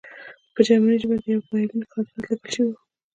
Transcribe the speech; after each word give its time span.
په 0.53 0.59
جرمني 0.67 0.97
ژبه 1.01 1.15
د 1.21 1.23
یوه 1.33 1.45
بایلونکي 1.49 1.91
خاطرات 1.93 2.19
لیکل 2.31 2.49
شوي 2.55 2.69
وو 2.71 2.77